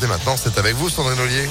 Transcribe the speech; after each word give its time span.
Dès 0.00 0.06
maintenant, 0.06 0.36
c'est 0.36 0.58
avec 0.58 0.74
vous, 0.74 0.88
Sandrine 0.88 1.20
Ollier. 1.20 1.48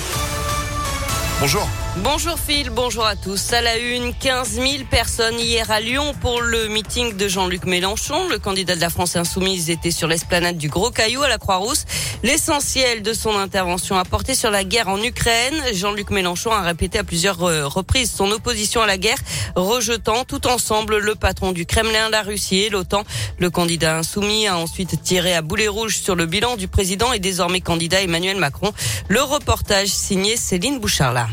Bonjour. 1.39 1.69
Bonjour 1.97 2.39
Phil, 2.39 2.71
bonjour 2.71 3.05
à 3.05 3.15
tous. 3.15 3.53
À 3.53 3.61
la 3.61 3.77
une, 3.77 4.15
15 4.15 4.53
000 4.53 4.67
personnes 4.89 5.39
hier 5.39 5.69
à 5.69 5.79
Lyon 5.79 6.15
pour 6.19 6.41
le 6.41 6.67
meeting 6.67 7.15
de 7.15 7.27
Jean-Luc 7.27 7.65
Mélenchon. 7.65 8.29
Le 8.29 8.39
candidat 8.39 8.75
de 8.75 8.81
la 8.81 8.89
France 8.89 9.15
Insoumise 9.15 9.69
était 9.69 9.91
sur 9.91 10.07
l'esplanade 10.07 10.57
du 10.57 10.69
Gros 10.69 10.89
Caillou 10.89 11.21
à 11.21 11.27
la 11.27 11.37
Croix-Rousse. 11.37 11.85
L'essentiel 12.23 13.03
de 13.03 13.13
son 13.13 13.37
intervention 13.37 13.95
a 13.95 14.05
porté 14.05 14.33
sur 14.33 14.49
la 14.49 14.63
guerre 14.63 14.89
en 14.89 15.03
Ukraine. 15.03 15.53
Jean-Luc 15.71 16.09
Mélenchon 16.09 16.51
a 16.51 16.61
répété 16.61 16.97
à 16.97 17.03
plusieurs 17.03 17.43
euh, 17.43 17.67
reprises 17.67 18.11
son 18.11 18.31
opposition 18.31 18.81
à 18.81 18.87
la 18.87 18.97
guerre, 18.97 19.19
rejetant 19.55 20.23
tout 20.23 20.47
ensemble 20.47 20.97
le 20.97 21.13
patron 21.13 21.51
du 21.51 21.67
Kremlin, 21.67 22.09
la 22.09 22.23
Russie 22.23 22.61
et 22.61 22.69
l'OTAN. 22.71 23.03
Le 23.37 23.51
candidat 23.51 23.97
insoumis 23.97 24.47
a 24.47 24.57
ensuite 24.57 25.03
tiré 25.03 25.35
à 25.35 25.43
boulet 25.43 25.67
rouge 25.67 25.97
sur 25.97 26.15
le 26.15 26.25
bilan 26.25 26.55
du 26.55 26.67
président 26.67 27.13
et 27.13 27.19
désormais 27.19 27.61
candidat 27.61 28.01
Emmanuel 28.01 28.37
Macron. 28.37 28.73
Le 29.09 29.21
reportage 29.21 29.89
signé 29.89 30.37
Céline 30.37 30.79
Bouchard-là. 30.79 31.27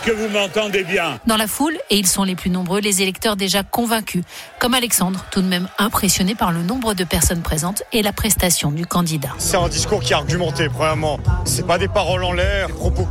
Est-ce 0.00 0.12
que 0.12 0.16
vous 0.16 0.28
m'entendez 0.30 0.82
bien? 0.82 1.20
Dans 1.26 1.36
la 1.36 1.46
foule, 1.46 1.76
et 1.90 1.98
ils 1.98 2.06
sont 2.06 2.24
les 2.24 2.34
plus 2.34 2.48
nombreux, 2.48 2.80
les 2.80 3.02
électeurs 3.02 3.36
déjà 3.36 3.62
convaincus, 3.62 4.24
comme 4.58 4.72
Alexandre, 4.72 5.26
tout 5.30 5.42
de 5.42 5.46
même 5.46 5.68
impressionné 5.78 6.34
par 6.34 6.52
le 6.52 6.62
nombre 6.62 6.94
de 6.94 7.04
personnes 7.04 7.42
présentes 7.42 7.82
et 7.92 8.00
la 8.00 8.14
prestation 8.14 8.70
du 8.70 8.86
candidat. 8.86 9.28
C'est 9.36 9.58
un 9.58 9.68
discours 9.68 10.00
qui 10.00 10.12
est 10.12 10.16
argumenté, 10.16 10.70
premièrement. 10.70 11.20
C'est 11.44 11.66
pas 11.66 11.76
des 11.76 11.88
paroles 11.88 12.24
en 12.24 12.32
l'air, 12.32 12.68
propos 12.68 13.06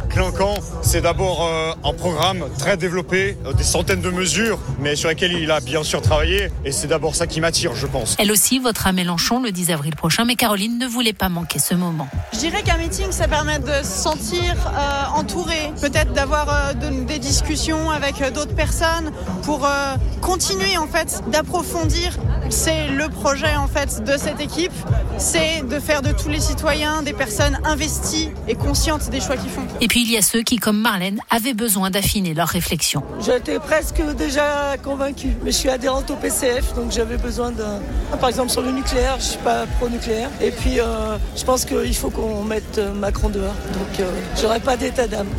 C'est 0.81 1.01
d'abord 1.01 1.45
euh, 1.47 1.71
un 1.83 1.93
programme 1.93 2.43
très 2.57 2.75
développé, 2.75 3.37
euh, 3.45 3.53
des 3.53 3.63
centaines 3.63 4.01
de 4.01 4.09
mesures, 4.09 4.59
mais 4.79 4.95
sur 4.97 5.07
lesquelles 5.07 5.31
il 5.31 5.49
a 5.49 5.61
bien 5.61 5.81
sûr 5.83 6.01
travaillé. 6.01 6.49
Et 6.65 6.71
c'est 6.73 6.87
d'abord 6.87 7.15
ça 7.15 7.25
qui 7.25 7.39
m'attire, 7.39 7.73
je 7.73 7.87
pense. 7.87 8.15
Elle 8.19 8.31
aussi 8.31 8.59
votera 8.59 8.91
Mélenchon 8.91 9.41
le 9.41 9.51
10 9.51 9.71
avril 9.71 9.95
prochain, 9.95 10.25
mais 10.25 10.35
Caroline 10.35 10.77
ne 10.77 10.87
voulait 10.87 11.13
pas 11.13 11.29
manquer 11.29 11.59
ce 11.59 11.73
moment. 11.73 12.07
Je 12.33 12.39
dirais 12.39 12.63
qu'un 12.63 12.77
meeting, 12.77 13.11
ça 13.11 13.27
permet 13.29 13.59
de 13.59 13.71
se 13.83 14.03
sentir 14.03 14.55
euh, 14.67 15.17
entouré, 15.17 15.71
peut-être 15.79 16.11
d'avoir 16.11 16.49
euh, 16.49 16.73
de- 16.73 17.03
des 17.05 17.19
discussions 17.19 17.89
avec 17.89 18.21
euh, 18.21 18.29
d'autres 18.29 18.55
personnes 18.55 19.11
pour 19.43 19.65
euh, 19.65 19.95
continuer 20.21 20.77
en 20.77 20.87
fait 20.87 21.21
d'approfondir. 21.31 22.17
C'est 22.49 22.87
le 22.87 23.09
projet 23.09 23.55
en 23.55 23.67
fait 23.67 24.03
de 24.03 24.17
cette 24.17 24.41
équipe, 24.41 24.71
c'est 25.17 25.61
de 25.67 25.79
faire 25.79 26.01
de 26.01 26.11
tous 26.11 26.29
les 26.29 26.39
citoyens 26.39 27.03
des 27.03 27.13
personnes 27.13 27.59
investies 27.63 28.29
et 28.47 28.55
conscientes 28.55 29.09
des 29.09 29.21
choix 29.21 29.37
qu'ils 29.37 29.51
font. 29.51 29.67
Et 29.81 29.87
puis 29.87 30.01
il 30.01 30.11
y 30.11 30.17
a 30.17 30.21
ceux 30.21 30.41
qui, 30.41 30.57
comme 30.57 30.79
Marlène, 30.79 31.19
avaient 31.29 31.53
besoin 31.53 31.91
d'affiner 31.91 32.33
leur 32.33 32.47
réflexion. 32.47 33.03
J'étais 33.19 33.59
presque 33.59 34.01
déjà 34.15 34.75
convaincue, 34.83 35.35
mais 35.43 35.51
je 35.51 35.57
suis 35.57 35.69
adhérente 35.69 36.09
au 36.09 36.15
PCF, 36.15 36.73
donc 36.73 36.91
j'avais 36.91 37.17
besoin 37.17 37.51
d'un... 37.51 37.79
Par 38.19 38.29
exemple 38.29 38.49
sur 38.49 38.61
le 38.61 38.71
nucléaire, 38.71 39.17
je 39.19 39.25
suis 39.25 39.39
pas 39.39 39.65
pro-nucléaire. 39.77 40.29
Et 40.41 40.51
puis 40.51 40.79
euh, 40.79 41.17
je 41.35 41.43
pense 41.43 41.65
qu'il 41.65 41.95
faut 41.95 42.09
qu'on 42.09 42.43
mette 42.43 42.79
Macron 42.95 43.29
dehors, 43.29 43.55
donc 43.73 43.99
euh, 43.99 44.09
j'aurais 44.41 44.59
pas 44.59 44.75
d'état 44.75 45.07
d'âme. 45.07 45.29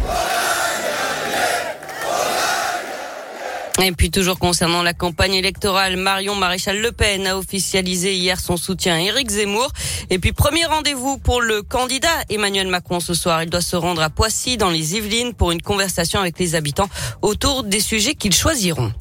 Et 3.82 3.92
puis 3.92 4.10
toujours 4.10 4.38
concernant 4.38 4.82
la 4.82 4.92
campagne 4.92 5.34
électorale, 5.34 5.96
Marion 5.96 6.34
Maréchal 6.34 6.80
Le 6.80 6.92
Pen 6.92 7.26
a 7.26 7.38
officialisé 7.38 8.14
hier 8.14 8.38
son 8.38 8.56
soutien 8.56 8.96
à 8.96 9.00
Éric 9.00 9.30
Zemmour. 9.30 9.70
Et 10.10 10.18
puis 10.18 10.32
premier 10.32 10.66
rendez-vous 10.66 11.16
pour 11.16 11.40
le 11.40 11.62
candidat 11.62 12.08
Emmanuel 12.28 12.68
Macron 12.68 13.00
ce 13.00 13.14
soir. 13.14 13.42
Il 13.42 13.48
doit 13.48 13.62
se 13.62 13.76
rendre 13.76 14.02
à 14.02 14.10
Poissy 14.10 14.58
dans 14.58 14.70
les 14.70 14.96
Yvelines 14.96 15.32
pour 15.32 15.50
une 15.50 15.62
conversation 15.62 16.20
avec 16.20 16.38
les 16.38 16.54
habitants 16.54 16.90
autour 17.22 17.64
des 17.64 17.80
sujets 17.80 18.14
qu'ils 18.14 18.34
choisiront. 18.34 18.92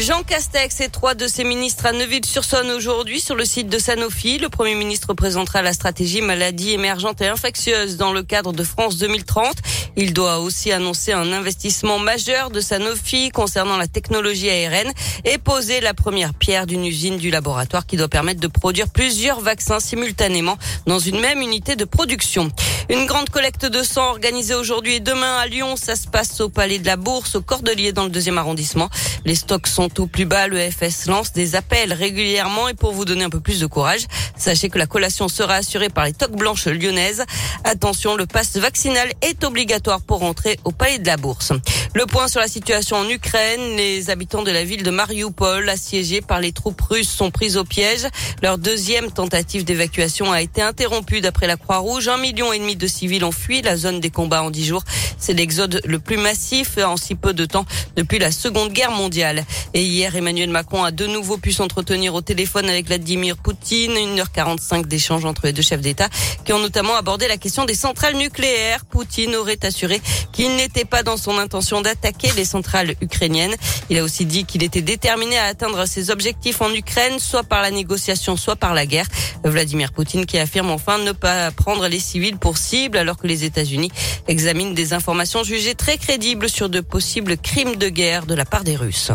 Jean 0.00 0.22
Castex 0.22 0.80
et 0.80 0.88
trois 0.88 1.14
de 1.14 1.26
ses 1.26 1.44
ministres 1.44 1.84
à 1.84 1.92
Neuville-sur-Saône 1.92 2.70
aujourd'hui 2.70 3.20
sur 3.20 3.34
le 3.34 3.44
site 3.44 3.68
de 3.68 3.78
Sanofi. 3.78 4.38
Le 4.38 4.48
Premier 4.48 4.74
ministre 4.74 5.12
présentera 5.12 5.60
la 5.60 5.74
stratégie 5.74 6.22
maladies 6.22 6.72
émergentes 6.72 7.20
et 7.20 7.26
infectieuses 7.26 7.98
dans 7.98 8.14
le 8.14 8.22
cadre 8.22 8.54
de 8.54 8.64
France 8.64 8.96
2030. 8.96 9.54
Il 9.96 10.14
doit 10.14 10.38
aussi 10.38 10.72
annoncer 10.72 11.12
un 11.12 11.30
investissement 11.30 11.98
majeur 11.98 12.50
de 12.50 12.62
Sanofi 12.62 13.28
concernant 13.28 13.76
la 13.76 13.86
technologie 13.86 14.48
ARN 14.48 14.90
et 15.26 15.36
poser 15.36 15.82
la 15.82 15.92
première 15.92 16.32
pierre 16.32 16.66
d'une 16.66 16.86
usine 16.86 17.18
du 17.18 17.30
laboratoire 17.30 17.84
qui 17.84 17.98
doit 17.98 18.08
permettre 18.08 18.40
de 18.40 18.46
produire 18.46 18.88
plusieurs 18.88 19.40
vaccins 19.40 19.78
simultanément 19.78 20.56
dans 20.86 20.98
une 21.00 21.20
même 21.20 21.42
unité 21.42 21.76
de 21.76 21.84
production. 21.84 22.50
Une 22.88 23.04
grande 23.04 23.28
collecte 23.28 23.66
de 23.66 23.82
sang 23.82 24.08
organisée 24.08 24.54
aujourd'hui 24.54 24.94
et 24.94 25.00
demain 25.00 25.36
à 25.36 25.46
Lyon. 25.46 25.76
Ça 25.76 25.96
se 25.96 26.08
passe 26.08 26.40
au 26.40 26.48
Palais 26.48 26.78
de 26.78 26.86
la 26.86 26.96
Bourse, 26.96 27.36
au 27.36 27.42
Cordelier 27.42 27.92
dans 27.92 28.04
le 28.04 28.10
deuxième 28.10 28.38
arrondissement. 28.38 28.88
Les 29.24 29.34
stocks 29.34 29.66
sont 29.66 29.81
au 29.98 30.06
plus 30.06 30.24
bas. 30.24 30.46
Le 30.46 30.58
FS 30.70 31.06
lance 31.06 31.32
des 31.32 31.56
appels 31.56 31.92
régulièrement 31.92 32.68
et 32.68 32.74
pour 32.74 32.92
vous 32.92 33.04
donner 33.04 33.24
un 33.24 33.30
peu 33.30 33.40
plus 33.40 33.60
de 33.60 33.66
courage, 33.66 34.06
sachez 34.36 34.68
que 34.68 34.78
la 34.78 34.86
collation 34.86 35.28
sera 35.28 35.54
assurée 35.54 35.88
par 35.88 36.04
les 36.04 36.12
toques 36.12 36.36
blanches 36.36 36.66
lyonnaises. 36.66 37.24
Attention, 37.64 38.16
le 38.16 38.26
passe 38.26 38.56
vaccinal 38.56 39.10
est 39.22 39.44
obligatoire 39.44 40.00
pour 40.00 40.22
entrer 40.22 40.58
au 40.64 40.72
Palais 40.72 40.98
de 40.98 41.06
la 41.06 41.16
Bourse. 41.16 41.52
Le 41.94 42.06
point 42.06 42.28
sur 42.28 42.40
la 42.40 42.48
situation 42.48 42.96
en 42.96 43.08
Ukraine. 43.08 43.76
Les 43.76 44.10
habitants 44.10 44.42
de 44.42 44.50
la 44.50 44.64
ville 44.64 44.82
de 44.82 44.90
Mariupol, 44.90 45.68
assiégés 45.68 46.20
par 46.20 46.40
les 46.40 46.52
troupes 46.52 46.80
russes, 46.80 47.10
sont 47.10 47.30
pris 47.30 47.56
au 47.56 47.64
piège. 47.64 48.06
Leur 48.42 48.58
deuxième 48.58 49.10
tentative 49.10 49.64
d'évacuation 49.64 50.32
a 50.32 50.40
été 50.40 50.62
interrompue 50.62 51.20
d'après 51.20 51.46
la 51.46 51.56
Croix-Rouge. 51.56 52.08
Un 52.08 52.16
million 52.18 52.52
et 52.52 52.58
demi 52.58 52.76
de 52.76 52.86
civils 52.86 53.24
ont 53.24 53.32
fui 53.32 53.62
la 53.62 53.76
zone 53.76 54.00
des 54.00 54.10
combats 54.10 54.42
en 54.42 54.50
dix 54.50 54.64
jours. 54.64 54.84
C'est 55.18 55.34
l'exode 55.34 55.80
le 55.84 55.98
plus 55.98 56.16
massif 56.16 56.78
en 56.78 56.96
si 56.96 57.14
peu 57.14 57.32
de 57.32 57.44
temps 57.44 57.66
depuis 57.96 58.18
la 58.18 58.32
Seconde 58.32 58.72
Guerre 58.72 58.90
mondiale. 58.90 59.44
Et 59.74 59.84
hier, 59.84 60.14
Emmanuel 60.14 60.50
Macron 60.50 60.84
a 60.84 60.90
de 60.90 61.06
nouveau 61.06 61.38
pu 61.38 61.50
s'entretenir 61.50 62.14
au 62.14 62.20
téléphone 62.20 62.68
avec 62.68 62.86
Vladimir 62.86 63.38
Poutine. 63.38 63.92
1h45 63.92 64.86
d'échange 64.86 65.24
entre 65.24 65.46
les 65.46 65.54
deux 65.54 65.62
chefs 65.62 65.80
d'État 65.80 66.10
qui 66.44 66.52
ont 66.52 66.58
notamment 66.58 66.94
abordé 66.94 67.26
la 67.26 67.38
question 67.38 67.64
des 67.64 67.74
centrales 67.74 68.16
nucléaires. 68.16 68.84
Poutine 68.84 69.34
aurait 69.34 69.64
assuré 69.64 70.02
qu'il 70.32 70.56
n'était 70.56 70.84
pas 70.84 71.02
dans 71.02 71.16
son 71.16 71.38
intention 71.38 71.80
d'attaquer 71.80 72.28
les 72.36 72.44
centrales 72.44 72.94
ukrainiennes. 73.00 73.54
Il 73.88 73.98
a 73.98 74.04
aussi 74.04 74.26
dit 74.26 74.44
qu'il 74.44 74.62
était 74.62 74.82
déterminé 74.82 75.38
à 75.38 75.44
atteindre 75.44 75.86
ses 75.86 76.10
objectifs 76.10 76.60
en 76.60 76.72
Ukraine, 76.74 77.18
soit 77.18 77.44
par 77.44 77.62
la 77.62 77.70
négociation, 77.70 78.36
soit 78.36 78.56
par 78.56 78.74
la 78.74 78.84
guerre. 78.84 79.06
Vladimir 79.42 79.92
Poutine 79.92 80.26
qui 80.26 80.38
affirme 80.38 80.70
enfin 80.70 80.98
ne 80.98 81.12
pas 81.12 81.50
prendre 81.50 81.88
les 81.88 82.00
civils 82.00 82.36
pour 82.36 82.58
cible 82.58 82.98
alors 82.98 83.16
que 83.16 83.26
les 83.26 83.44
États-Unis 83.44 83.90
examinent 84.28 84.74
des 84.74 84.92
informations 84.92 85.44
jugées 85.44 85.74
très 85.74 85.96
crédibles 85.96 86.50
sur 86.50 86.68
de 86.68 86.80
possibles 86.80 87.38
crimes 87.38 87.76
de 87.76 87.88
guerre 87.88 88.26
de 88.26 88.34
la 88.34 88.44
part 88.44 88.64
des 88.64 88.76
Russes. 88.76 89.12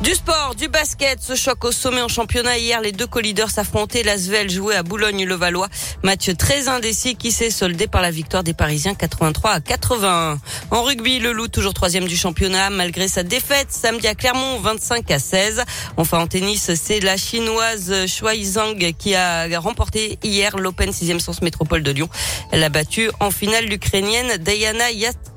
Du 0.00 0.14
sport, 0.14 0.54
du 0.56 0.68
basket, 0.68 1.20
ce 1.20 1.34
choc 1.34 1.64
au 1.64 1.72
sommet 1.72 2.00
en 2.00 2.06
championnat. 2.06 2.56
Hier, 2.56 2.80
les 2.80 2.92
deux 2.92 3.08
co-leaders 3.08 3.50
s'affrontaient. 3.50 4.04
L'Asvel 4.04 4.48
jouait 4.48 4.76
à 4.76 4.84
Boulogne-le-Valois. 4.84 5.66
Match 6.04 6.30
très 6.36 6.68
indécis 6.68 7.16
qui 7.16 7.32
s'est 7.32 7.50
soldé 7.50 7.88
par 7.88 8.00
la 8.00 8.12
victoire 8.12 8.44
des 8.44 8.54
Parisiens 8.54 8.94
83 8.94 9.50
à 9.50 9.60
81. 9.60 10.38
En 10.70 10.82
rugby, 10.84 11.18
le 11.18 11.32
Loup, 11.32 11.48
toujours 11.48 11.74
troisième 11.74 12.06
du 12.06 12.16
championnat, 12.16 12.70
malgré 12.70 13.08
sa 13.08 13.24
défaite 13.24 13.72
samedi 13.72 14.06
à 14.06 14.14
Clermont, 14.14 14.60
25 14.60 15.10
à 15.10 15.18
16. 15.18 15.64
Enfin, 15.96 16.20
en 16.20 16.28
tennis, 16.28 16.70
c'est 16.76 17.00
la 17.00 17.16
chinoise 17.16 18.06
Shuai 18.06 18.44
Zhang 18.44 18.92
qui 18.96 19.16
a 19.16 19.48
remporté 19.58 20.20
hier 20.22 20.56
l'Open 20.58 20.90
6e 20.90 21.18
sens 21.18 21.42
métropole 21.42 21.82
de 21.82 21.90
Lyon. 21.90 22.08
Elle 22.52 22.62
a 22.62 22.68
battu 22.68 23.10
en 23.18 23.32
finale 23.32 23.64
l'Ukrainienne 23.64 24.36
Diana 24.36 24.84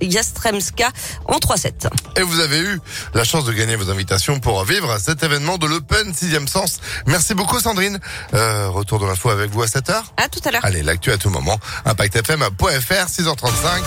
Yastremska 0.01 0.91
en 1.25 1.39
3-7. 1.39 1.89
Et 2.17 2.21
vous 2.21 2.39
avez 2.39 2.59
eu 2.59 2.79
la 3.15 3.23
chance 3.23 3.45
de 3.45 3.53
gagner 3.53 3.75
vos 3.75 3.89
invitations 3.89 4.39
pour 4.39 4.50
vivre 4.65 4.97
cet 4.99 5.23
événement 5.23 5.57
de 5.57 5.65
l'Open 5.65 6.11
6e 6.11 6.47
sens. 6.47 6.79
Merci 7.07 7.33
beaucoup 7.33 7.59
Sandrine. 7.59 7.99
Euh, 8.33 8.69
retour 8.69 8.99
de 8.99 9.05
l'info 9.05 9.29
avec 9.29 9.49
vous 9.51 9.63
à 9.63 9.65
7h. 9.65 10.03
À 10.17 10.29
tout 10.29 10.41
à 10.45 10.51
l'heure. 10.51 10.63
Allez, 10.63 10.83
l'actu 10.83 11.11
à 11.11 11.17
tout 11.17 11.29
moment. 11.29 11.57
ImpactFM.fr, 11.85 13.07
6h35. 13.07 13.81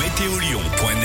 Météolion.net 0.00 0.98